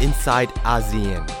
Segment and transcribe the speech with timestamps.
[0.00, 1.35] inside ASEAN.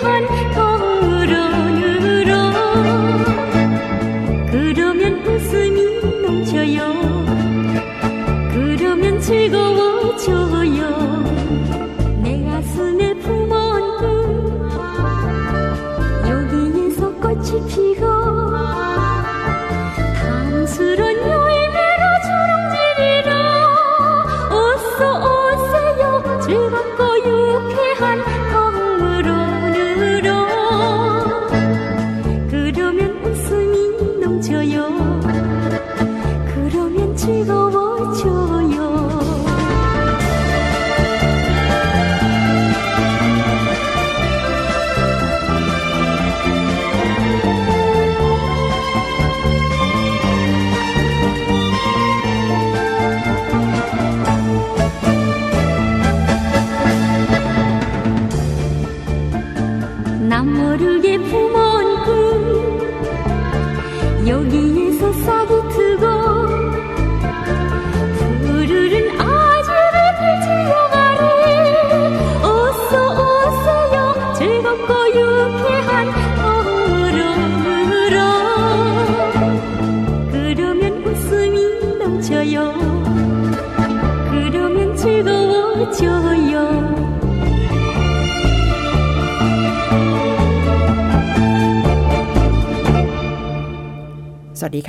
[0.00, 0.37] Rehan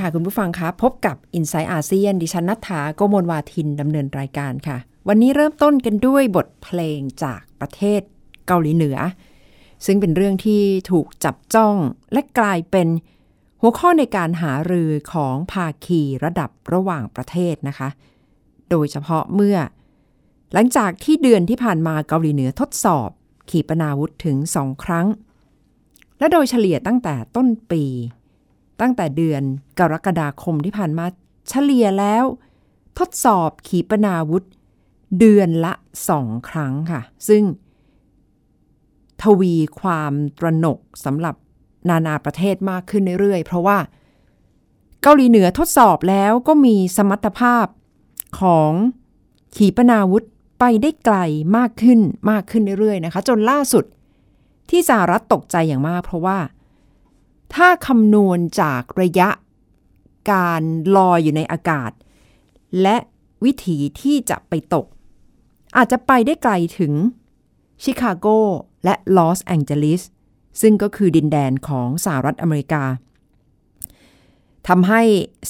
[0.09, 4.77] ค่ะคุณผู้ฟังคะพบกับ i n s i ซต์อาเซียนดิฉันนัฐาโกโมลวาทินดำเนินรายการค่ะ
[5.07, 8.01] วันนี้เริ่มต้นกันด้วยบทเพลงจากประเทศ
[8.47, 8.97] เกาหลีเหนือ
[9.85, 10.61] ซึ่งเป็นเรื่องที่
[10.91, 11.75] ถูกจับจ้อง
[12.13, 12.87] และกลายเป็น
[13.61, 17.89] หัวข้อในการหารือของภาคีระดับระหว่างประเทศนะคะ
[18.69, 19.57] โดยเฉพาะเมื่อ
[20.53, 23.09] หลังจากที่เดือนที่ผ่านมาเกาหลีเหนือทดสอบ
[23.49, 25.07] ขีปนาวุธถึงสองครั้ง
[26.19, 27.85] และโดยเฉลี่ยตั้งแต่ต้นปี
[28.81, 29.41] ตั้งแต่เดือน
[29.79, 31.05] กรกฎาคมที่ผ่านมา
[31.49, 32.25] เฉลี่ยแล้ว
[32.99, 34.43] ทดสอบขีปนาวุธ
[35.19, 35.73] เดือนละ
[36.09, 37.43] สองครั้งค่ะ ซึ่ง
[39.21, 41.35] ทวีความตระหนกสำหรับ
[41.89, 43.77] นานาประเทศมากขึ้นเรื่อยๆ เพราะว่า
[45.01, 47.65] เกาหลีเหนือทดสอบแล้วก็มีสมรรถภาพ
[48.39, 48.71] ของ
[49.55, 50.23] ขีปนาวุธ
[50.59, 51.17] ไปได้ไกล
[51.57, 51.99] มากขึ้น
[52.31, 53.85] มากขึ้นเรื่อยๆนะคะ จนล่าสุด
[54.69, 56.37] ที่สหรัฐตกใจอย่างมากเพราะว่า
[57.55, 59.29] ถ้าคำนวณจากระยะ
[60.31, 60.61] การ
[60.95, 61.91] ลอยอยู่ในอากาศ
[62.81, 62.97] และ
[63.43, 64.85] วิถีที่จะไปตก
[65.77, 66.93] อาจจะไปได้ไกลถึง
[67.83, 68.27] ชิคาโก
[68.83, 70.01] และลอสแองเจลิส
[70.61, 72.83] ซึ่งก็คือดินแดนของสหรัฐอเมริกา
[74.67, 75.01] ทำให้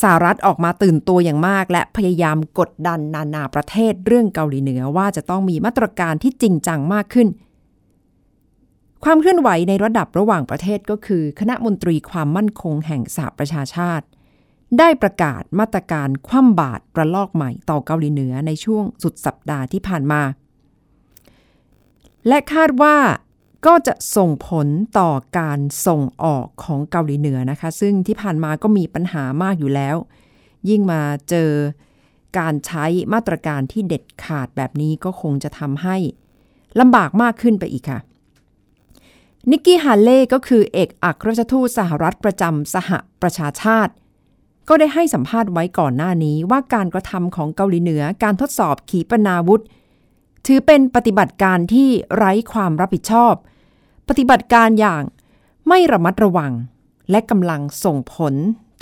[0.02, 7.28] สหรัฐออกมาตื่นตัวอย่างมาก และพยายามกดดันนานาประเทศเรื่องเกาหลีเหนือว่าจะต้องมีมาตรการที่จริงจังมากขึ้น
[9.04, 14.06] ความเคลื่อนไหวในระดับระหว่างประเทศก็คือ คณะมนตรีความมั่นคงแห่งสหประชาชาติ
[14.80, 20.22] ได้ประกาศมาตรการคว่ำบาตรระลอกใหม่ต่อเกาหลีเหนือในช่วงสุดสัปดาห์ที่ผ่านมา
[22.28, 22.96] และคาดว่า
[23.66, 24.68] ก็จะส่งผล
[25.00, 29.96] ต่อการส่งออกของเกาหลีเหนือนะคะ ซึ่งที่ผ่านมาก็มีปัญหามากอยู่แล้ว
[30.70, 31.52] ยิ่งมาเจอ
[32.38, 35.98] การใช้มาตรการที่เด็ดขาดแบบนี้ก็คงจะทำให้
[36.80, 38.00] ลำบากมากขึ้นไปอีกค่ะ
[39.52, 42.92] นิกกี้ฮาเล่ก็คือเอกอัครราชทูตสหรัฐประจำสห
[43.22, 43.94] ประชาชาติ
[44.68, 49.64] ก็ได้ให้สัมภาษณ์ไว้ก่อนหน้านี้ว่าการกระทำของเกาหลีเหนือการทดสอบขีปนาวุธ
[50.46, 53.34] ถือเป็นปฏิบัติการที่ไร้ความรับผิดชอบ
[54.10, 55.04] ปฏิบัติการอย่าง
[55.68, 56.52] ไม่ระมัดระวัง
[57.12, 58.34] และกำลังส่งผล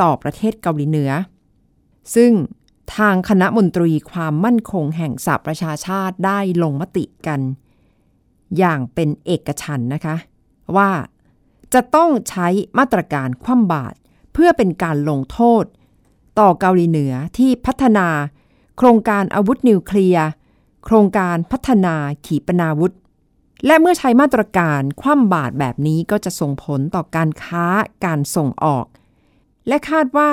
[0.01, 1.11] ต่อประเทศเกาหลีเหนือ
[2.15, 2.31] ซึ่ง
[2.95, 7.39] ทางคณะมนตรีความมั่นคงแห่งสหประชาชาติได้ลงมติกัน
[8.57, 10.15] อย่างเป็นเอกฉันนะคะ
[10.75, 10.91] ว่า
[11.73, 12.47] จะต้องใช้
[12.77, 13.95] มาตรการคว่ำบาตร
[14.33, 15.63] เพื่อเป็นการลงโทษ
[16.39, 18.07] ต่อเกาหลีเหนือที่พัฒนา
[18.77, 20.27] โครงการอาวุธนิวเคลียร์
[20.85, 22.93] โครงการพัฒนาขีปนาวุธ
[23.65, 27.65] และเมื่อใช้มาตรการคว่ำบาตรแบบนี้ก็จะส่งผลต่อการค้า
[28.05, 28.85] การส่งออก
[29.67, 30.31] และคาดว่า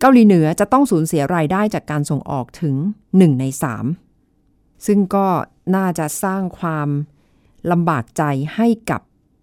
[0.00, 2.76] เกาหลีเหนือจะต้องสูญเสียรายได้จากการส่งออกถึง
[3.08, 3.44] 1 ใน
[4.14, 5.26] 3 ซึ่งก็
[5.76, 6.88] น่าจะสร้างความ
[7.70, 8.22] ลำบากใจ
[8.56, 9.00] ให้กับ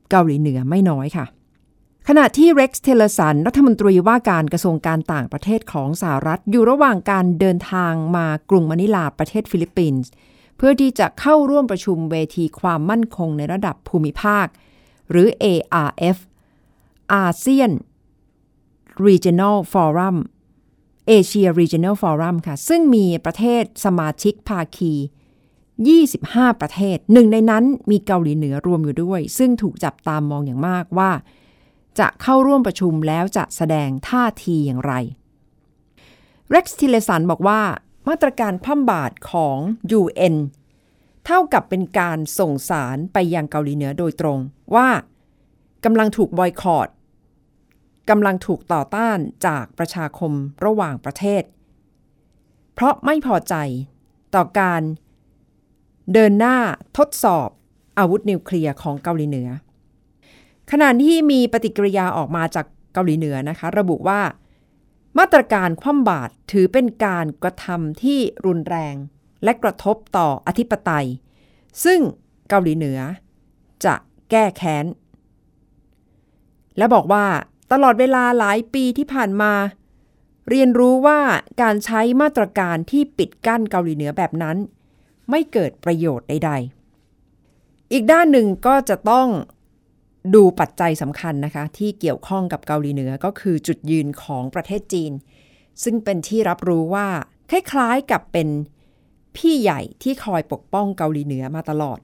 [0.10, 1.25] เกาหลีเหนือไม่น้อยค่ะ
[2.07, 10.10] ขณะที่เร็กซ์ทิลเลอร์สันรัฐมนตรีว่าการกระทรวงการต่างประเทศของสหรัฐอยู่ระหว่างการเดินทางมากรุงมะนิลาประเทศฟิลิปปินส์
[10.57, 14.46] เพื่อที่จะเข้าร่วมประชุมเวทีความมั่นคงในระดับภูมิภาค
[15.10, 16.18] หรือ ARF
[17.22, 17.74] ASEAN
[19.07, 20.18] Regional Forum
[21.10, 24.94] Asia Regional Forum ค่ะ ซึ่งมีประเทศสมาชิกภาคี
[25.83, 31.12] 25 ประเทศ หนึ่งในนั้นมีเกาหลีเหนือรวมอยู่ด้วย ซึ่งถูกจับตามมองอย่างมากว่า
[32.00, 34.94] จะเข้าร่วมประชุมแล้วจะแสดงท่าทีอย่างไร
[36.51, 37.62] เร็กซ์ทิเลสันบอกว่า
[38.07, 39.57] มาตรการพั่มบาตรของ
[40.00, 40.36] UN
[41.25, 44.39] เท่ากับเป็นการส่งสารไปยังเกาหลีเหนือโดยตรง
[44.75, 44.89] ว่า
[45.86, 46.88] กำลังถูกบอยคอรด
[48.10, 50.31] กำลังถูกต่อต้านจากประชาคม
[50.66, 51.44] ระหว่างประเทศ
[52.74, 53.56] เพราะไม่พอใจ
[54.36, 54.81] ต่อการ
[56.13, 56.57] เดินหน้า
[56.98, 57.50] ทดสอบ
[58.00, 59.50] อาวุธนิวเคลียร์ของเกาหลีเหนือ
[60.72, 64.22] ขณะที่มีปฏิกิริยาออกมาจากเกาหลีเหนือนะคะ ระบุว่า
[65.19, 68.96] มาตรการคว่ำบาตรถือเป็นการกระทำที่รุนแรง
[69.44, 71.07] และกระทบต่ออธิปไตย
[71.84, 72.00] ซึ่ง
[72.50, 73.00] เกาหลีเหนือ
[73.86, 73.96] จะ
[74.31, 74.86] แก้แค้น
[76.78, 77.25] และบอกว่า
[77.72, 79.54] ตลอดเวลาหลายปีที่ผ่านมา
[80.50, 81.19] เรียนรู้ว่า
[81.62, 84.57] การใช้มาตรการที่ปิดกั้นเกาหลีเหนือแบบนั้น
[85.30, 86.51] ไม่เกิดประโยชน์ใด
[87.22, 89.27] ๆ อีกด้านหนึ่งก็จะต้อง
[90.36, 95.12] ดูปัจจัยสำคัญนะคะ ที่เกี่ยวข้องกับเกาหลีเหนือก็คือจุดยืนของประเทศจีน
[95.83, 97.07] ซึ่งเป็นที่รับรู้ว่า
[97.50, 98.48] คล้ายๆกับเป็น
[99.38, 102.00] พี่ใหญ่ที่คอยปกป้องเกาหลีเหนือมาตลอด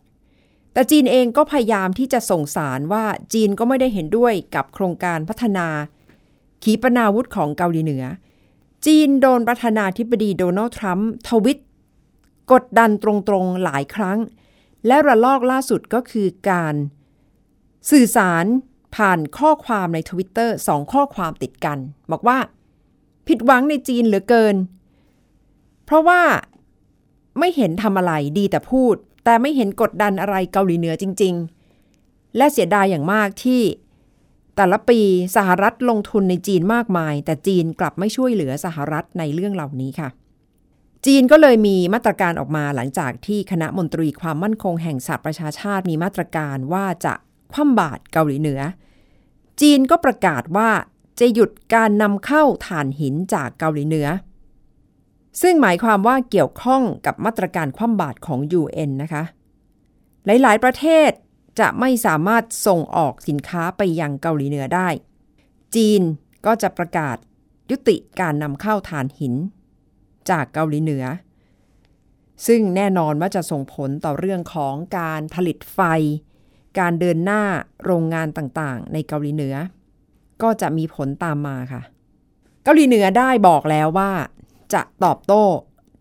[0.73, 3.03] แต่จีนเองก็พยายามที่จะส่งสารว่า
[3.33, 5.67] จีนก็ไม่ได้เห็นด้วยกับโครงการพัฒนา
[6.63, 8.03] ขีปนาวุธของเกาหลีเหนือ
[8.85, 11.59] จีนโดนประธานาธิบดีโดนัลด์ทรัมป์ทวิต
[12.53, 14.19] กดดันตรงๆหลายครั้ง
[14.87, 16.75] และระลอกล่าสุดก็คือการ
[17.91, 18.45] สื่อสาร
[18.95, 21.77] ผ่านข้อความในทวิตเตอร์สองข้อความติดกัน
[22.11, 22.37] บอกว่า
[23.27, 24.55] ผิดหวังในจีนเหลือเกิน
[25.85, 26.21] เพราะว่า
[27.39, 28.95] ไม่เห็นทำอะไรดีแต่พูด
[29.25, 31.33] แต่ไม่เห็นกดดันอะไรเกาหลีเหนือจริง
[31.85, 33.61] ๆ และเสียดายอย่างมากที่
[34.55, 34.99] แต่ละปี
[35.35, 40.09] สหรัฐลงทุนในจีนมากมาย แต่จีนกลับไม่ช่วยเหลือสหรัฐในเรื่องเหล่านี้ค่ะ
[41.05, 47.13] จีนก็เลยมีมาตรการออกมาหลังจากที่คณะมนตรีความมั่นคงแห่งสหประชาชาติมีมาตรการว่าจะ
[47.53, 48.61] คว่ำบาตรเกาหลีเหนือ
[49.61, 50.69] จีนก็ประกาศว่า
[51.19, 54.07] จะหยุดการนำเข้าถ่านหินจากเกาหลีเหนือ
[55.41, 59.23] ซึ่งหมายความว่าเกี่ยวข้องกับมาตรการคว่ำบาตรของ UN นะคะ
[60.25, 61.11] หลาย ๆ ประเทศ
[61.59, 64.87] จะไม่สามารถส่งออกสินค้าไปยังเกาหลีเหนือได้
[65.75, 66.01] จีน
[66.45, 67.17] ก็จะประกาศ
[67.69, 69.33] ยุติการนำเข้าถ่านหิน
[70.29, 71.05] จากเกาหลีเหนือ
[72.47, 75.79] ซึ่งแน่นอนว่าจะส่งผลต่อเรื่องของการผลิตไฟ
[76.79, 77.43] การเดินหน้า
[77.85, 79.55] โรงงานต่างๆ ในเกาหลีเหนือ
[80.41, 81.81] ก็จะมีผลตามมาค่ะ
[82.63, 84.11] เกาหลีเหนือได้บอกแล้วว่า
[84.73, 85.43] จะตอบโต้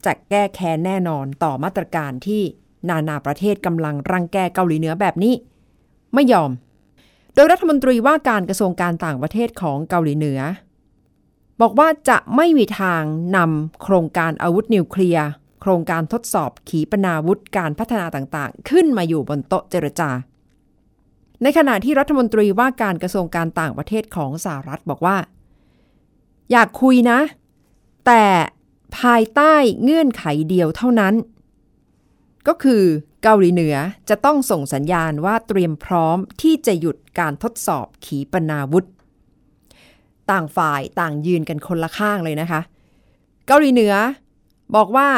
[0.06, 2.42] จะแก้แค้นแน่นอนต่อมาตรการที่
[2.88, 5.34] นานาประเทศกำลังรังแกเกาหลีเหนือแบบนี้
[6.14, 6.50] ไม่ยอม
[7.34, 10.40] โดยรัฐมนตรีว่าการกระทรวงการต่างประเทศของเกาหลีเหนือ
[11.60, 13.02] บอกว่าจะไม่มีทาง
[13.36, 15.28] นำโครงการอาวุธนิวเคลียร์
[15.60, 20.10] โครงการทดสอบขีปนาวุธการพัฒนาต่างๆ ขึ้นมาอยู่บนโต๊ะเจรจา
[21.42, 25.16] ในขณะที่รัฐมนตรีว่าการกระทรวงการต่างประเทศของสหรัฐบอกว่า
[26.52, 27.20] อยากคุยนะ
[28.06, 28.24] แต่
[28.98, 31.14] ภายใต้เงื่อนไขเดียวเท่านั้น
[32.48, 32.82] ก็คือ
[33.22, 33.76] เกาหลีเหนือ
[34.08, 38.86] จะต้องส่งสัญญาณว่าเตรียมพร้อมที่จะหยุดการทดสอบขีปนาวุธ
[40.30, 42.60] ต่างฝ่ายต่างยืนกันคนละข้างเลยนะคะ
[43.46, 43.94] เกาหลีเหนือ
[44.76, 45.08] บอกว่า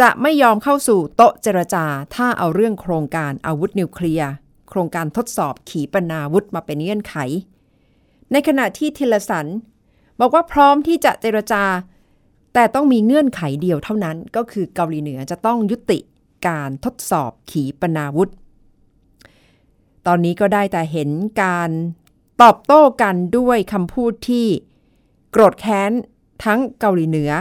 [0.00, 4.30] จะไม่ยอมเข้าสู่โต๊ะเจรจา ถ้าเอาเรื่องโครงการอาวุธนิวเคลียร์
[4.68, 7.16] โครงการทดสอบขีปนาวุธมาเป็นเงื่อนไข
[8.32, 9.46] ในขณะที่ทิลสัน
[10.20, 11.64] บอกว่าพร้อมที่จะเจรจา
[12.54, 15.98] แต่ต้องมีเงื่อนไขเดียวเท่านั้น ก็คือเกาหลีเหนือจะต้องยุติ
[16.48, 18.30] การทดสอบขีปนาวุธ
[20.06, 21.10] ตอนนี้ก็ได้แต่เห็น
[21.42, 21.70] การ
[22.42, 24.46] ตอบโต้กันด้วยคำพูดที่
[25.30, 25.92] โกรธแค้น
[26.44, 27.32] ทั้งเกาหลีเหนือ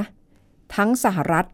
[0.75, 1.45] ทั้งสหรัฐ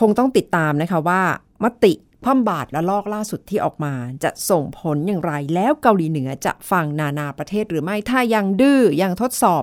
[0.00, 1.22] คงต้องติดตามนะคะว่า
[1.64, 1.92] มติ
[2.24, 3.94] คว่ำบาตรและลอกล่าสุดที่ออกมา
[4.24, 9.62] จะส่งผลอย่างไร แล้วเกาหลีเหนือจะฟังนานาประเทศหรือไม่ถ้ายังดื้อยังทดสอบ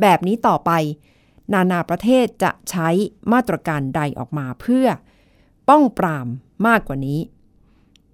[0.00, 0.70] แบบนี้ต่อไป
[1.54, 2.88] นานาประเทศจะใช้
[3.32, 4.86] มาตรการใดออกมาเพื่อ
[5.68, 6.28] ป้องปราม
[6.66, 7.20] มากกว่านี้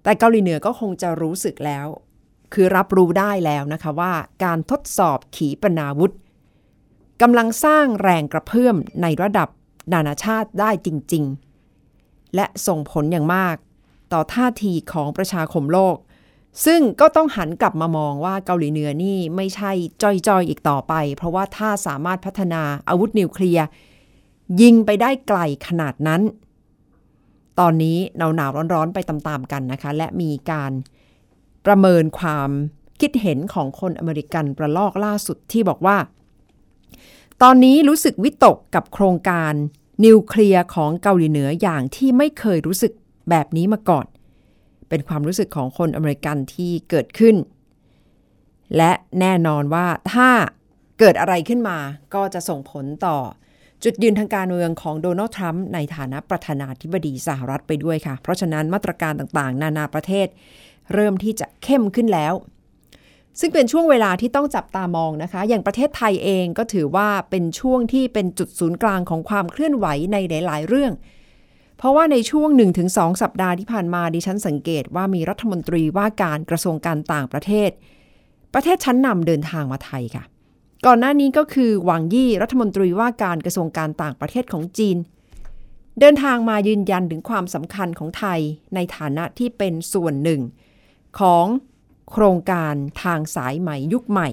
[0.03, 1.87] แต่เกาหลีเหนือก็คงจะรู้สึกแล้ว
[2.53, 6.13] คือรับรู้ได้แล้วนะคะว่าการทดสอบขีปนาวุธ
[7.21, 9.49] กำลังสร้างแรงกระเพื่อมในระดับ
[9.93, 11.23] นานาชาติได้จริง
[11.79, 13.55] ๆ และส่งผลอย่างมาก
[14.13, 15.97] ต่อท่าทีของประชาคมโลก
[16.65, 19.71] ซึ่งก็ต้องหันกลับมามองว่าเกาหลีเหนือนี่ไม่ใช่
[20.01, 23.65] จอยๆออีกต่อไป เพราะว่าถ้าสามารถพัฒนาอาวุธนิวเคลียร์
[24.61, 26.21] ยิงไปได้ไกลขนาดนั้น
[27.59, 30.71] ตอนนี้หนาวหนาวร้อนๆไปตามๆกันนะคะ และมีการ
[31.65, 32.49] ประเมินความ
[33.01, 35.97] คิดเห็นของคนอเมริกันประลอกล่าสุดที่บอกว่า
[37.41, 39.53] ตอนนี้รู้สึกวิตกกับโครงการ
[40.05, 42.93] นิวเคลียร์ของเกาหลีเหนืออย่างที่ไม่เคยรู้สึก
[43.29, 44.05] แบบนี้มาก่อน
[44.89, 47.35] เป็นความรู้สึกของคนอเมริกันที่เกิดขึ้น
[48.77, 50.29] และแน่นอนว่าถ้า
[50.99, 51.77] เกิดอะไรขึ้นมา
[52.13, 53.17] ก็จะส่งผลต่อ
[53.83, 60.27] จุดยืนทางการเมืองของโดนัลด์ทรัมป์ในฐานะประธานาธิบดีสหรัฐไปด้วยค่ะ เพราะฉะนั้นมาตรการต่างๆ นานาประเทศ
[60.93, 62.33] เริ่มที่จะเข้มขึ้นแล้ว
[63.39, 70.93] ซึ่งเป็นช่วงเวลาที่ต้องจับตามองนะคะ อย่างประเทศไทยเองก็ถือว่าเป็นช่วงที่เป็นจุดศูนย์กลางของความเคลื่อนไหวในหลาย ๆ เรื่อง
[71.77, 72.49] เพราะว่าในช่วง
[72.85, 77.69] 1-2 สัปดาห์ที่ผ่านมาดิฉันสังเกตว่ามีรัฐมนตรีว่าการกระทรวงการต่างประเทศ
[78.53, 80.23] ประเทศชั้นนำเดินทางมาไทยค่ะ
[80.85, 84.97] ก่อนหน้านี้ก็คือหวังยี่รัฐมนตรีว่าการกระทรวงการต่างประเทศของจีน
[85.99, 88.39] เดินทางมายืนยันถึงความสำคัญของไทย
[88.75, 90.41] ในฐานะที่เป็นส่วนหนึ่ง
[91.19, 91.45] ของ
[92.11, 94.29] โครงการทางสายใหม่ยุคใหม่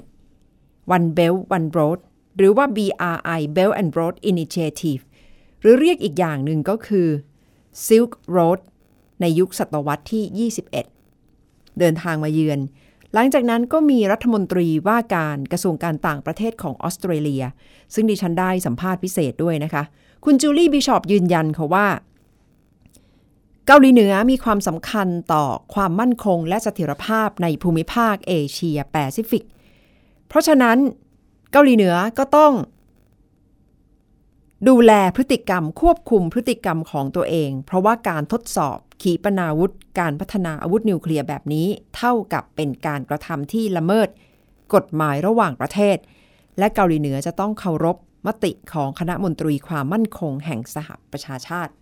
[0.97, 1.99] One Belt One Road
[2.37, 5.03] หรือว่า BRI Belt and Road Initiative
[5.61, 7.09] หรือเรียกอีกอย่างหนึ่งก็คือ
[7.87, 8.61] Silk Road
[9.21, 10.71] ในยุคศตวรรษที่ 21
[11.79, 12.61] เดินทางมาเยือน
[13.15, 17.45] หลังจากนั้นก็มีรัฐมนตรีว่าการกระทรวงการต่างประเทศของออสเตรเลีย
[17.95, 19.83] ซึ่งดิฉันได้สัมภาษณ์พิเศษด้วยนะคะ
[20.25, 21.87] คุณจูลี่บิชอปยืนยันค่ะว่า
[23.67, 29.45] เกาหลีเหนือมีความสำคัญต่อความมั่นคงและเสถียรภาพในภูมิภาคเอเชียแปซิฟิก
[30.29, 30.79] เพราะฉะนั้น
[31.53, 32.53] เกาหลีเหนือก็ต้อง
[34.69, 44.09] ดูแลพฤติกรรมควบคุมพฤติกรรมของตัวเอง เพราะว่าการทดสอบขีปนาวุธ การพัฒนาอาวุธนิวเคลียร์แบบนี้ เท่ากับเป็นการกระทำที่ละเมิด
[44.75, 45.97] กฎหมายระหว่างประเทศ
[46.59, 51.73] และเกาหลีเหนือจะต้องเคารพมติของคณะมนตรีความมั่นคงแห่งสหประชาชาติ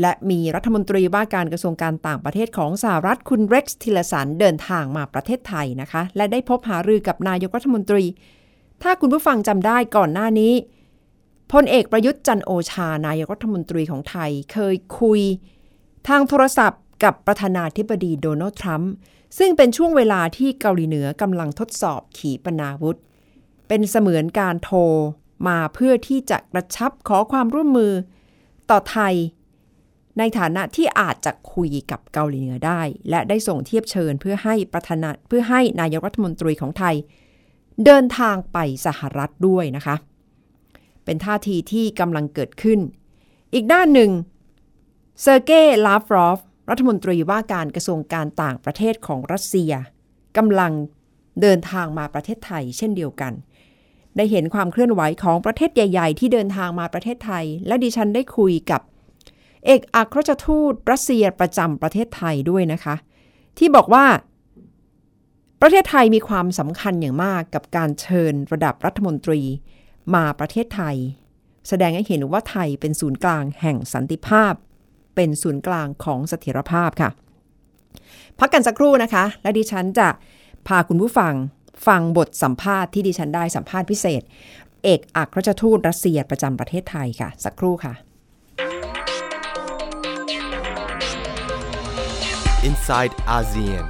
[0.00, 8.04] และมีรัฐมนตรีว่าการกระทรวงการต่างประเทศของสหรัฐคุณเร็กซ์ทิลเลอร์สันเดินทางมาประเทศไทยนะคะ และได้พบหารือกับนายกรัฐมนตรี
[8.82, 10.52] ถ้าคุณผู้ฟังจำได้ก่อนหน้านี้
[11.52, 15.20] พลเอกประยุทธ์จันโอชานายกรัฐมนตรีของไทย เคยคุย
[16.08, 18.92] ทางโทรศัพท์กับประธานาธิบดีโดนัลด์ทรัมป์
[19.38, 22.98] ซึ่งเป็นช่วงเวลาที่เกาหลีเหนือกำลังทดสอบขีปนาวุธ
[23.68, 24.80] เป็นเสมือนการโทร
[25.48, 27.92] มาเพื่อที่จะกระชับขอความร่วมมือ
[28.70, 29.14] ต่อไทย
[30.18, 36.94] ในฐานะที่อาจจะคุยกับเกาหลีเหนือได้ และได้ส่งเทียบเชิญเพื่อให้ประธานาเพื่อให้นายกรัฐมนตรีของไทย
[37.84, 39.96] เดินทางไปสหรัฐด้วยนะคะ
[41.04, 42.80] เป็นท่าทีที่กำลังเกิดขึ้น
[43.54, 44.10] อีกด้านหนึ่ง
[45.22, 46.38] เซอร์เกย์ลาฟรอฟ
[46.70, 49.72] รัฐมนตรีว่าการกระทรวงการต่างประเทศของรัสเซีย
[50.36, 50.72] กำลัง
[51.40, 53.32] เดินทางมาประเทศไทยเช่นเดียวกัน
[54.16, 58.80] ได้เห็นความเคลื่อนไหวของประเทศใหญ่ ๆ ที่เดินทางมาประเทศไทย และดิฉันได้คุยกับ
[59.66, 62.94] เอกอัครราชทูตรัสเซียประจำประเทศไทยด้วยนะคะ
[63.58, 64.04] ที่บอกว่า
[65.60, 69.40] ประเทศไทยมีความสำคัญอย่างมากกับการเชิญระดับรัฐมนตรี
[70.14, 70.96] มาประเทศไทย
[71.68, 74.54] แสดงให้เห็นว่าไทยเป็นศูนย์กลางแห่งสันติภาพ
[75.14, 77.10] เป็นศูนย์กลางของเสถียรภาพค่ะ
[78.38, 80.08] พักกันสักครู่นะคะ และดิฉันจะ
[80.68, 81.34] พาคุณผู้ฟัง
[81.86, 84.22] ฟังบทสัมภาษณ์ที่ดิฉันได้สัมภาษณ์พิเศษ
[84.84, 87.94] เอกอัครราชทูตรัสเซียประจำประเทศไทยค่ะ สักครู่ค่ะ
[92.68, 93.84] inside ASEAN.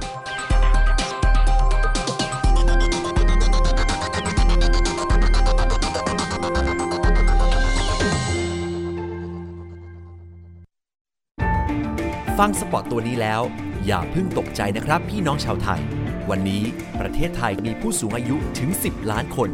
[12.39, 13.41] ฟังสปอตตัวนี้แล้ว
[13.85, 15.81] อย่าเพิ่งตกใจนะครับพี่น้องชาวไทย
[16.29, 16.63] วันนี้
[16.99, 19.49] ประเทศไทยมีผู้สูงอายุถึง 10 ล้านคน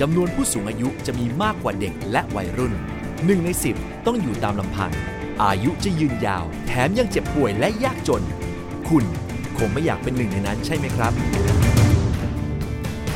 [0.00, 2.72] จำนวนผู้สูงอายุจะมีมากกว่าเด็กและวัยรุ่น
[3.06, 3.48] 1ใน
[3.78, 4.92] 10 ต้องอยู่ตามลำพัง
[5.42, 8.22] อายุจะยืนยาว แถมยังเจ็บป่วยและยากจน
[8.88, 9.04] คุณ
[9.58, 11.12] คงไม่อยากเป็นหนึ่งในนั้นใช่ไหมครับ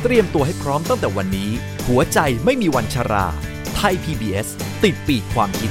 [0.03, 1.51] เตรียมตัวให้พร้อมตั้งแต่วันนี้
[1.89, 3.27] หัวใจไม่มีวันชรา
[3.77, 4.49] ไทย PBS
[4.85, 5.71] ติดปีกความคิด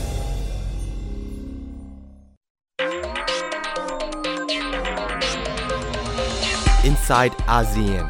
[7.01, 8.05] inside ASEAN.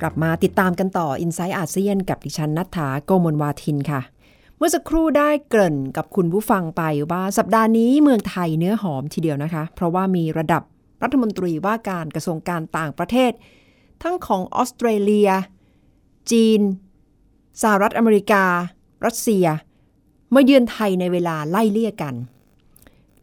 [0.00, 4.00] กลับมาติดตามกันต่อ i n s i ซต์อาเซียนกับดิฉันนัฐถาโกมลวาทินค่ะ
[4.56, 10.62] เมื่อสักครู่ได้เกริ่นกับคุณผู้ฟังไปว่าสัปดาห์นี้เมืองไทยเนื้อหอมทีเดียวนะคะ เพราะว่ามีระดับ
[11.02, 13.32] รัฐมนตรีว่าการกระทรวงการต่างประเทศ
[14.02, 15.30] ทั้งของออสเตรเลีย
[16.30, 16.60] จีน
[17.62, 18.44] สหรัฐอเมริกา
[19.06, 19.46] รัสเซีย
[20.34, 22.14] มาเยือนไทยในเวลาไล่เลี่ยกัน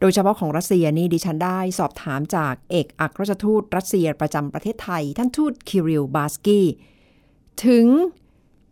[0.00, 6.66] โดยเฉพาะของรัสเซียนี่ดิฉันได้สอบถามจากเอกอัครราชทูตรัสเซียประจำประเทศไทย ท่านทูตคิริลบาสกี้
[7.64, 7.86] ถึง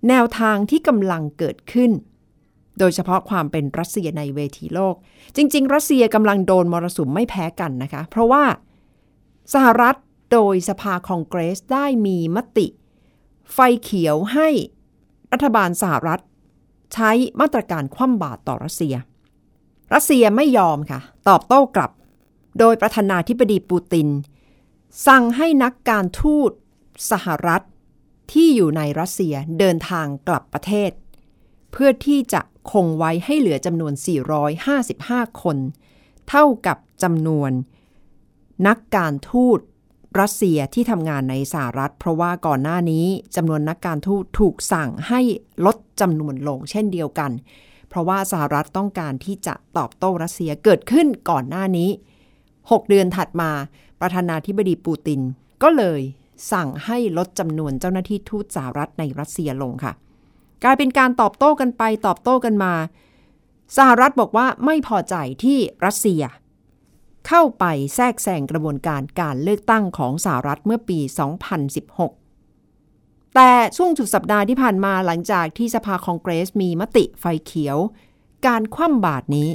[0.08, 1.90] แนวทางที่กำลังเกิดขึ้น
[2.78, 4.94] โดยเฉพาะความเป็นรัสเซียในเวทีโลก
[5.36, 8.44] จริง ๆ รัสเซียกำลังโดนมรสุมไม่แพ้กันนะคะ เพราะว่า
[9.54, 9.96] สหรัฐ
[10.32, 12.66] โดยสภาคองเกรสได้มีมติ
[13.52, 14.48] ไฟเขียวให้
[15.32, 16.20] รัฐบาลสหรัฐ
[16.94, 18.94] ใช้มาตรการคว่ำบาตรต่อรัสเซีย
[19.94, 21.90] รัสเซียไม่ยอมค่ะ ตอบโต้กลับ
[22.58, 24.08] โดยประธานาธิบดีปูติน
[25.06, 26.50] สั่งให้นักการทูต
[27.10, 27.62] สหรัฐ
[28.32, 30.90] ที่อยู่ในรัสเซียเดินทางกลับประเทศ
[31.72, 32.40] เพื่อที่จะ
[32.72, 33.92] คงไว้ให้เหลือจำนวน
[34.66, 35.56] 455 คน
[36.28, 37.50] เท่ากับจำนวน
[38.66, 39.60] นักการทูต
[40.20, 45.20] รัสเซียที่ทำงานในสหรัฐ เพราะว่าก่อนหน้านี้จำนวนนักการทูตถูกสั่งให้
[45.66, 47.30] ลดจำนวนลงเช่นเดียวกัน
[47.88, 51.90] เพราะว่าสหรัฐต้องการที่จะตอบโต้รัสเซียเกิดขึ้นก่อนหน้านี้
[52.40, 53.50] 6 เดือนถัดมา
[54.00, 55.20] ประธานาธิบดีปูติน
[55.62, 56.00] ก็เลย
[56.52, 59.92] สั่งให้ลดจำนวนเจ้าหน้าที่ทูตสหรัฐในรัสเซียลงค่ะ
[60.64, 62.74] กลายเป็นการตอบโต้กันไปตอบโต้กันมา
[63.76, 66.22] สหรัฐบอกว่าไม่พอใจที่รัสเซีย
[67.28, 67.64] เข้าไป
[67.94, 70.98] แทรกแซงกระบวนการการเลือกตั้งของสหรัฐเมื่อปี
[72.56, 77.78] 2016 แต่ช่วงจุดสัปดาห์ที่ผ่านมาหลังจากที่สภาคองเกรสมีมติไฟเขียว
[78.46, 79.50] การคว่ำบาตรนี้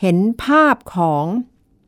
[0.00, 1.24] เห็นภาพของ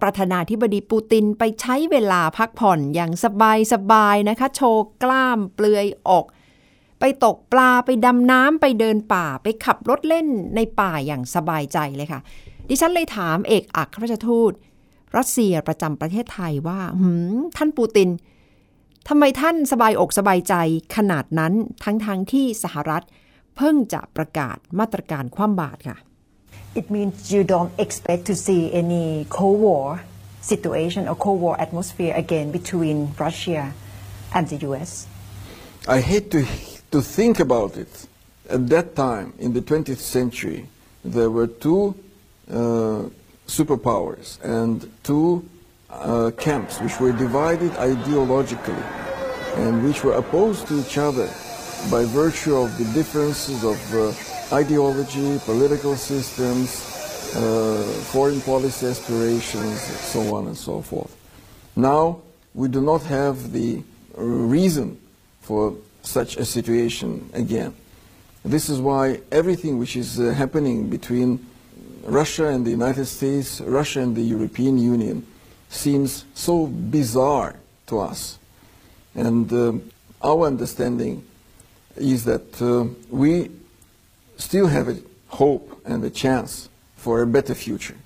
[0.02, 6.24] ประธานาธิบดีปูตินไปใช้เวลาพักผ่อนอย่างสบายสบายนะคะ โชว์กล้ามเปลือยอก
[7.00, 12.20] ไปตกปลาไปดำน้ำไปเดินป่าไปขับรถเล่นในป่าอย่างสบายใจเลยค่ะ
[12.68, 14.52] ดิฉันเลยถามเอกอัครราชทูต
[15.16, 18.10] รัสเซียประจำประเทศไทยว่าหืมท่านปูติน
[19.08, 20.54] ทำไมท่านสบายอกสบายใจ
[20.96, 21.52] ขนาดนั้น
[21.84, 23.04] ทั้งๆทที่สหรัฐ
[23.56, 25.98] เพิ่งจะประกาศมาตรการคว่ำบาตรค่ะ
[26.80, 29.86] It means you don't expect to see any Cold War
[30.52, 33.62] situation or Cold War atmosphere again between Russia
[34.36, 34.90] and the US.
[35.96, 36.40] I hate to,
[36.92, 37.92] to think about it.
[38.56, 40.66] At that time, in the 20th century,
[41.04, 41.94] there were two
[42.50, 43.04] uh,
[43.46, 45.44] superpowers and two
[45.90, 48.82] uh, camps which were divided ideologically
[49.56, 51.26] and which were opposed to each other
[51.90, 56.96] by virtue of the differences of uh, ideology, political systems,
[57.36, 57.82] uh,
[58.12, 61.14] foreign policy aspirations, so on and so forth.
[61.74, 62.20] Now,
[62.54, 63.82] we do not have the
[64.16, 64.98] reason
[65.40, 67.74] for such a situation again.
[68.44, 71.44] This is why everything which is uh, happening between
[72.06, 75.26] Russia and the United States, Russia and the European Union,
[75.68, 78.38] seems so bizarre to us.
[79.14, 79.72] And uh,
[80.22, 81.24] our understanding
[81.96, 83.50] is that uh, we
[84.36, 87.96] still have a hope and a chance for a better future,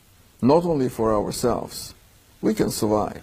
[0.41, 1.95] not only for ourselves.
[2.41, 3.23] We can survive.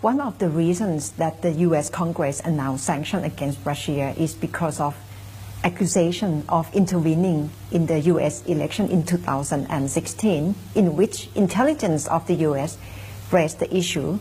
[0.00, 4.94] One of the reasons that the US Congress announced sanctions against Russia is because of
[5.64, 12.78] accusation of intervening in the US election in 2016, in which intelligence of the US
[13.30, 14.18] raised the issue.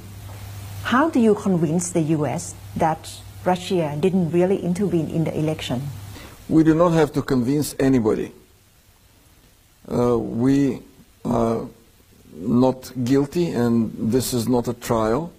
[0.83, 3.11] How do you convince the US that
[3.45, 5.81] Russia didn't really intervene in the election?
[6.49, 8.31] We do not have to convince anybody.
[9.91, 10.81] Uh, we
[11.25, 11.65] are
[12.33, 15.31] not guilty, and this is not a trial.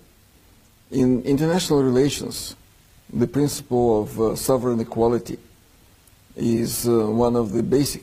[0.90, 2.56] In international relations,
[3.12, 5.38] the principle of uh, sovereign equality
[6.38, 8.02] is uh, one of the basic.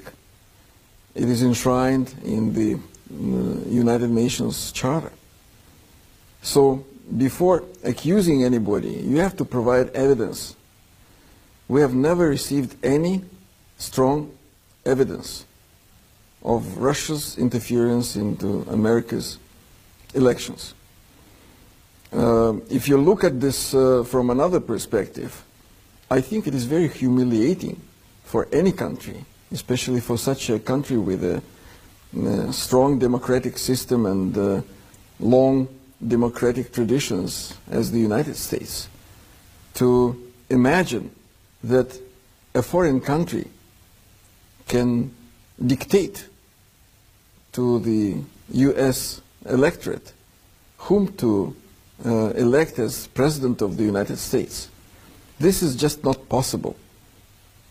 [1.16, 5.12] It is enshrined in the uh, United Nations Charter.
[6.42, 6.86] So
[7.18, 10.56] before accusing anybody, you have to provide evidence.
[11.68, 13.24] We have never received any
[13.78, 14.36] strong
[14.86, 15.46] evidence
[16.44, 19.40] of Russia's interference into America's
[20.14, 20.74] elections.
[22.14, 25.44] Uh, if you look at this uh, from another perspective,
[26.10, 27.82] I think it is very humiliating
[28.26, 31.42] for any country, especially for such a country with a,
[32.20, 34.62] a strong democratic system and uh,
[35.20, 35.68] long
[36.06, 38.90] democratic traditions as the United States,
[39.76, 41.10] to imagine
[41.64, 41.98] that
[42.54, 43.48] a foreign country
[44.68, 45.12] can
[45.66, 46.28] dictate
[47.54, 48.18] to the
[48.50, 49.22] U.S.
[49.46, 50.12] electorate
[50.78, 51.56] whom to
[52.06, 54.70] uh, elect as President of the United States.
[55.40, 56.76] This is just not possible.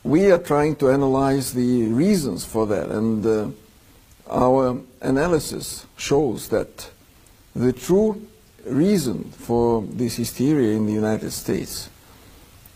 [0.05, 3.49] We are trying to analyze the reasons for that, and uh,
[4.29, 6.91] our analysis shows that
[7.57, 8.21] the true
[8.67, 11.89] reason for this hysteria in the United States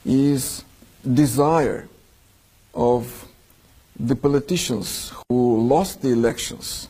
[0.07, 0.65] is
[1.05, 1.87] desire
[2.73, 3.29] of
[4.01, 6.89] the politicians who lost the elections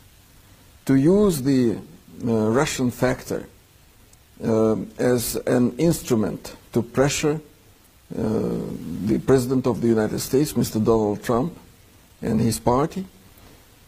[0.85, 1.75] to use the
[2.25, 3.45] uh, Russian factor
[4.41, 7.41] uh, as an instrument to pressure
[8.10, 10.84] the President of the United States, Mr.
[10.84, 11.56] Donald Trump,
[12.22, 13.04] and his party.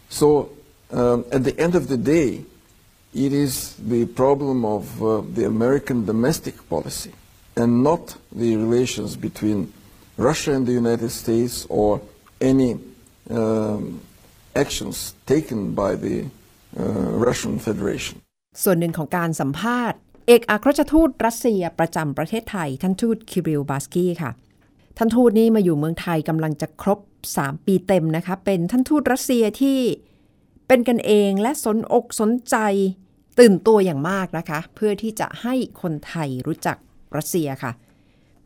[0.09, 0.51] So,
[0.91, 2.45] um, at the end of the day,
[3.15, 7.12] it is the problem of uh, the American domestic policy
[7.57, 9.73] and not the relations between
[10.19, 12.01] Russia and the United States or
[12.41, 12.79] any
[13.31, 14.01] um,
[14.55, 16.27] actions taken by the
[16.79, 16.83] uh,
[17.27, 18.21] Russian Federation.
[18.65, 24.32] ส่วนหนึ่งของการสัมภาษณ์ เอกอัครราชทูตรัสเซียประจำประเทศไทย ท่านทูตคิริลบาสกี้ค่ะ
[24.98, 27.00] ท่านทูตนี้มาอยู่เมืองไทยกำลังจะครบ
[27.36, 29.80] 3 ปีเต็มนะคะ เป็นท่านทูตรัสเซียที่
[30.68, 32.56] เป็นกันเองและสนอกสนใจ
[33.40, 36.78] ตื่นตัวอย่างมากนะคะ เพื่อที่จะให้คนไทยรู้จัก
[37.18, 37.72] รัสเซียค่ะ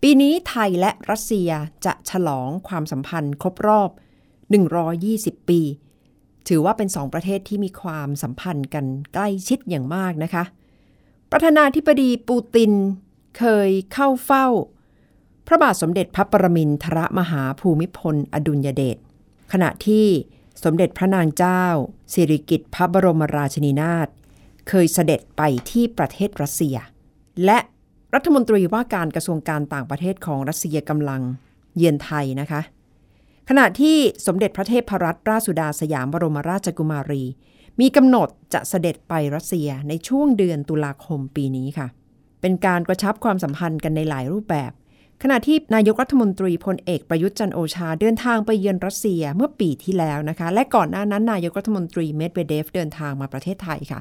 [0.01, 1.49] ปีนี้ไทยและรัสเซีย
[1.85, 3.89] จะฉลองความสัมพันธ์ครบรอบ
[4.69, 5.61] 120 ปี
[6.47, 10.43] ถือว่าเป็นสองประเทศที่มีความสัมพันธ์กันใกล้ชิดอย่างมากนะคะ
[11.37, 12.71] ประธานาธิบดีปูติน
[13.37, 14.47] เคยเข้าเฝ้า
[15.47, 18.97] พระบาทสมเด็จพระปรมินทรมหาภูมิพล อดุลยเดช
[19.53, 20.05] ขณะที่
[20.63, 21.63] สมเด็จพระนางเจ้า
[22.13, 24.07] สิริกิติ์พระบรมราชินีนาถ
[24.69, 26.77] เคยเสด็จไปที่ประเทศรัสเซีย
[27.45, 27.59] และ
[28.13, 31.21] รัฐมนตรีว่าการกระทรวงการต่างประเทศของรัสเซียกำลัง
[31.77, 32.61] เยือนไทยนะคะ
[33.49, 37.23] ขณะที่สมเด็จพระเทพรัตนราชสุดาสยามบรมราชกุมารี
[37.81, 41.87] มีกำหนดจะเสด็จไปรัสเซียในช่วงเดือนตุลาคมปีนี้ค่ะ
[42.41, 44.71] เป็นการกระชับความสัมพันธ์กันในหลายรูปแบบ
[45.23, 53.99] ขณะที่นายกรัฐมนตรีพลเอกประยุทธ์จันโอชาเดินทางไปเยือนรัสเซียเมื่อปีที่แล้วนะคะ และก่อนหน้านั้นนายกรัฐมนตรีเมดเวเดฟเดินทางมาประเทศไทยค่ะ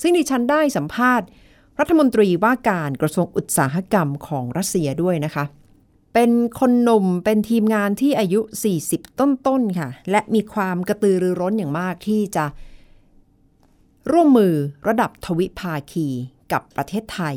[0.00, 1.26] ซึ่งดิฉันได้สัมภาษณ์
[1.80, 5.44] รัฐมนตรีว่าการกระทรวงอุตสาหกรรมของรัสเซียด้วยนะคะ
[6.14, 8.40] เป็นคนหนุ่มเป็นทีมงานที่อายุ
[8.80, 12.44] 40 ต้นๆค่ะ และมีความกระตือรือร้นอย่างมากที่จะ
[14.12, 14.54] ร่วมมือ
[14.88, 16.08] ระดับทวิภาคี
[16.52, 17.36] กับประเทศไทย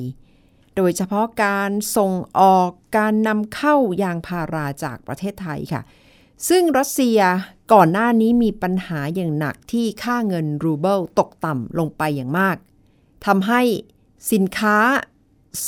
[0.75, 5.81] โดยเฉพาะการส่งออกการนำเข้ายางพาราจากประเทศไทยค่ะ
[6.49, 7.19] ซึ่งรัสเซีย
[7.73, 12.57] ก่อนหน้านี้มีปัญหาอย่างหนักที่ค่าเงินรูเบิลตกต่ำลงไปอย่างมาก
[13.25, 13.61] ทำให้
[14.31, 14.77] สินค้า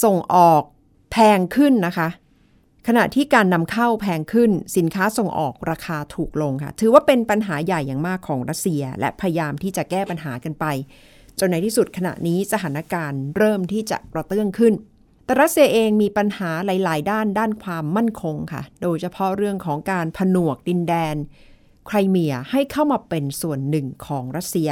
[0.04, 0.64] ส่งออก
[1.12, 2.08] แพงขึ้นนะคะ
[2.88, 10.66] ขณะที่การนำเข้าแพงขึ้นสินค้าส่งออกราคาถูกลงค่ะ ถือว่าเป็นปัญหาใหญ่อย่างมากของรัสเซีย และพยายามที่จะแก้ปัญหากันไป
[11.40, 14.74] จนในที่สุดขณะนี้สถานการณ์เริ่มที่จะกระเตื้องขึ้น
[15.26, 21.16] แต่รัสเซียเองมีปัญหาหลาย ๆ ด้านด้านความมั่นคงค่ะ โดยเฉพาะเรื่องของการผนวกดินแดน
[21.88, 24.70] ไครเมียให้เข้ามาเป็นส่วนหนึ่งของรัสเซีย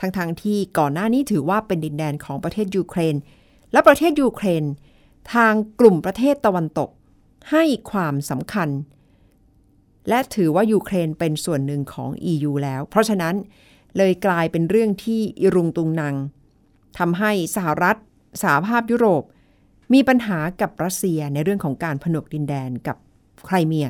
[0.00, 3.16] ทั้งๆที่ก่อนหน้านี้ถือว่าเป็นดินแดนของประเทศยูเครน
[3.72, 4.64] และประเทศยูเครน
[5.34, 6.90] ทางกลุ่มประเทศตะวันตก
[7.50, 8.68] ให้ความสำคัญ
[10.08, 13.34] และถือว่ายูเครนเป็นส่วนหนึ่งของ EU แล้ว เพราะฉะนั้น
[13.96, 16.14] เลยกลายเป็นเรื่องที่อิรุงตุงนัง
[16.98, 17.96] ทำให้สหรัฐ
[18.42, 19.22] สหภาพยุโรป
[19.92, 22.96] มีปัญหากับรัสเซียในเรื่องของการผนวกดินแดนกับ
[23.46, 23.88] ไครเมีย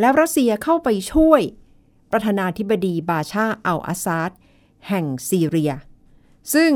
[0.00, 1.40] แล้วรัสเซียเข้าไปช่วย
[2.12, 4.30] ประธานาธิบดีบาชาอัลอาซาด
[4.88, 5.72] แห่งซีเรีย
[6.54, 6.72] ซึ่ง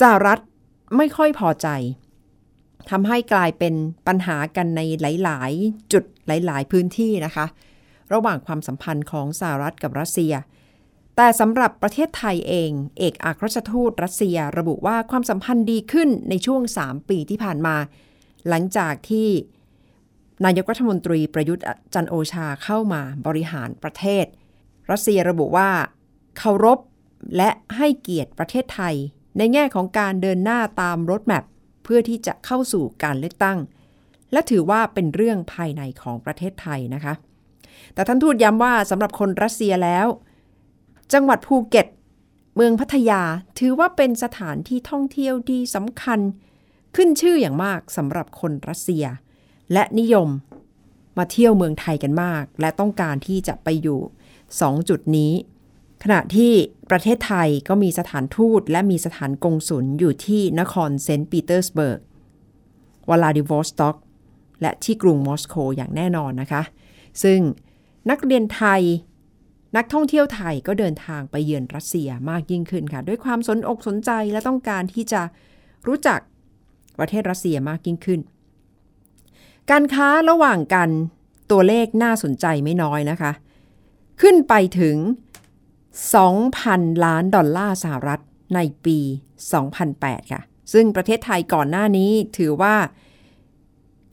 [0.00, 0.38] สหรัฐ
[0.96, 1.68] ไม่ค่อยพอใจ
[2.90, 3.74] ทำให้กลายเป็น
[4.06, 7.46] ปัญหากันในหลาย ๆ จุดหลาย ๆ พื้นที่นะคะ
[8.12, 10.34] ระหว่างความสัมพันธ์ของสหรัฐกับรัสเซีย
[11.16, 17.76] แต่สำหรับประเทศไทยเอง เอกอัครราชทูตรัสเซียระบุว่าความสัมพันธ์ดีขึ้นในช่วง 3 ปีที่ผ่านมา
[18.48, 19.28] หลังจากที่
[20.44, 21.64] นายกรัฐมนตรีประยุทธ์
[21.94, 24.24] จันโอชาเข้ามาบริหารประเทศ
[24.90, 25.70] รัสเซียระบุว่า
[26.38, 26.78] เคารพ
[27.36, 28.94] และให้เกียรติประเทศไทย
[29.38, 31.44] ในแง่ของการเดินหน้าตามรถแมพ
[31.82, 33.58] เพื่อที่จะเข้าสู่การเลือกตั้ง
[34.32, 37.14] และถือว่าเป็นเรื่องภายในของประเทศไทยนะคะ
[37.94, 40.06] แต่ท่านทูตย้ำว่าสำหรับคนรัสเซียแล้ว
[41.12, 41.86] จังหวัดภูเก็ต
[42.56, 43.22] เมืองพัทยา
[43.58, 46.20] ถือว่าเป็นสถานที่ท่องเที่ยวที่สำคัญ
[46.96, 49.04] ขึ้นชื่ออย่างมากสำหรับคนรัสเซีย
[49.72, 50.28] และนิยม
[51.18, 54.00] มาเที่ยวเมืองไทยกันมาก และต้องการที่จะไปอยู่
[54.44, 55.32] 2 จุดนี้
[56.02, 56.52] ขณะที่
[56.90, 62.00] ประเทศไทยก็มีสถานทูตและมีสถานกงสุลอยู่ที่นครเซนต์ปีเตอร์สเบิร์ก
[63.10, 63.96] วลาดิวอสต็อก
[64.60, 66.62] และที่กรุงมอสโกอย่างแน่นอนนะคะ
[67.22, 67.40] ซึ่ง
[68.10, 68.82] นักเรียนไทย
[69.76, 75.22] นักท่องเที่ยวไทยก็เดินทางไปเยือนรัสเซียมากยิ่งขึ้นค่ะ ด้วยความสนอกสนใจและต้องการที่จะ
[75.86, 76.20] รู้จัก
[76.98, 78.20] ประเทศรัสเซียมากยิ่งขึ้น
[79.70, 80.88] การค้าระหว่างกัน
[81.50, 83.32] ตัวเลขน่าสนใจไม่น้อยนะคะ
[84.20, 84.96] ขึ้นไปถึง
[85.98, 88.20] 2,000 ล้านดอลลาร์สหรัฐ
[88.54, 88.98] ในปี
[89.66, 92.74] 2008 ค่ะ ซึ่งประเทศไทยก่อนหน้านี้ถือว่า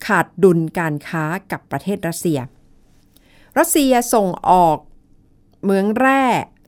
[0.06, 2.38] ขาดดุลการค้ากับประเทศรัสเซีย
[3.58, 4.78] รัสเซียส่งออก
[5.62, 6.24] เหมืองแร่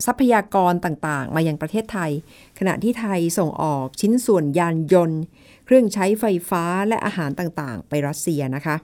[0.06, 2.10] ทรัพยากรต่างๆ มายังประเทศไทย
[2.58, 5.20] ขณะที่ไทยส่งออกชิ้นส่วนยานยนต์
[5.64, 8.76] เครื่องใช้ไฟฟ้าและอาหารต่างๆ ไปรัสเซียนะคะ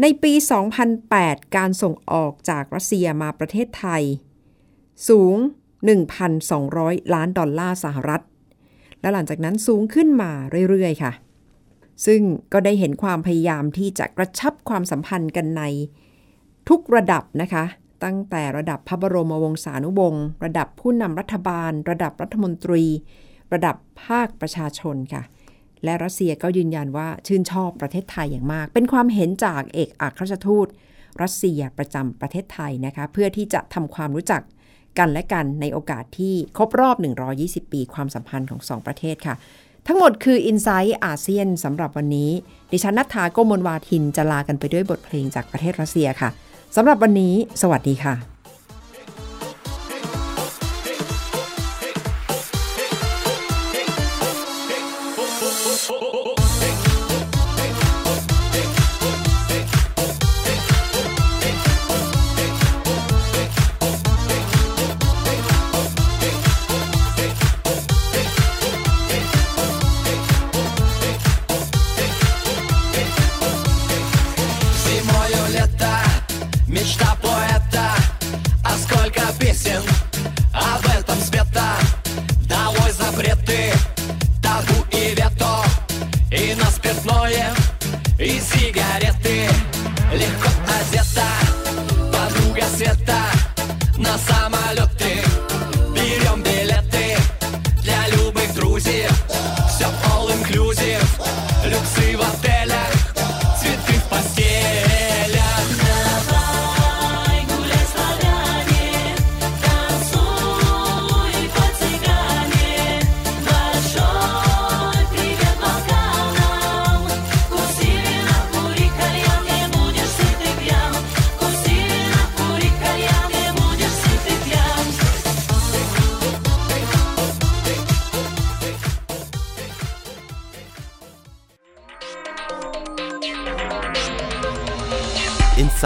[0.00, 0.32] ในปี
[0.94, 4.02] 2008 การส่งออกจากรัสเซียมาประเทศไทย
[5.08, 5.36] สูง
[6.24, 8.22] 1,200 ล้านดอลลาร์สหรัฐ
[9.00, 10.30] และหลังจากนั้นสูงขึ้นมา
[10.70, 11.12] เรื่อยๆ ค่ะ
[12.06, 12.20] ซึ่ง
[12.52, 15.62] ก็ได้เห็นความพยายามที่จะกระชับความสัมพันธ์กันใน
[16.68, 17.64] ทุกระดับนะคะ
[18.04, 22.84] ตั้งแต่ระดับพระบรมวงศานุวงศ์ระดับผู้นำรัฐบาล ระดับรัฐมนตรี
[23.52, 25.22] ระดับภาคประชาชนค่ะ
[25.84, 30.66] และรัสเซียก็ยืนยันว่าชื่นชอบประเทศไทยอย่างมาก เป็นความเห็นจากเอกอัครราชทูต
[31.22, 34.42] รัสเซียประจำประเทศไทยนะคะ เพื่อที่จะทำความรู้จัก
[34.98, 36.96] กันและกันในโอกาสที่ครบรอบ
[37.34, 39.34] 120 ปีความสัมพันธ์ของสองประเทศค่ะ
[39.86, 42.30] ทั้งหมดคือ i n s i ซต์อาเซียนสำหรับวันนี้
[42.72, 46.30] ดิฉันนัทธาโกมลวาทินจะลากันไปด้วยบทเพลงจากประเทศรัสเซียค่ะ
[46.76, 48.37] สำหรับวันนี้ สวัสดีค่ะ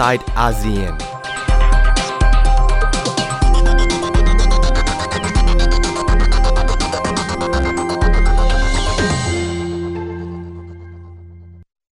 [0.03, 1.12] Inside ASEAN.